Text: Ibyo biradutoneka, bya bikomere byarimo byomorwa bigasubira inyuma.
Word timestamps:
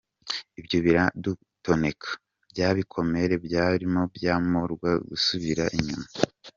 Ibyo 0.59 0.77
biradutoneka, 0.85 2.09
bya 2.51 2.69
bikomere 2.77 3.33
byarimo 3.45 4.01
byomorwa 4.15 4.89
bigasubira 5.01 5.65
inyuma. 5.77 6.07